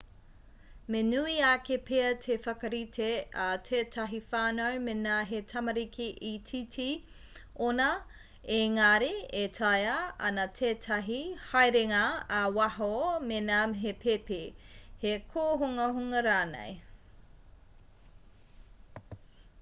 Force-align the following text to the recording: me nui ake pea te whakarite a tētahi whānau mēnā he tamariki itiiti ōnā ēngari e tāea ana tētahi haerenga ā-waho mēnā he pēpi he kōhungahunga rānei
me 0.91 0.99
nui 1.07 1.33
ake 1.47 1.75
pea 1.89 2.05
te 2.21 2.35
whakarite 2.45 3.07
a 3.41 3.49
tētahi 3.67 4.21
whānau 4.31 4.77
mēnā 4.85 5.17
he 5.31 5.41
tamariki 5.51 6.07
itiiti 6.29 6.87
ōnā 7.67 7.89
ēngari 8.57 9.09
e 9.41 9.43
tāea 9.59 9.97
ana 10.31 10.45
tētahi 10.61 11.17
haerenga 11.51 12.03
ā-waho 12.39 12.91
mēnā 13.33 13.59
he 13.83 13.91
pēpi 14.07 14.39
he 15.05 15.13
kōhungahunga 15.35 16.25
rānei 16.31 16.73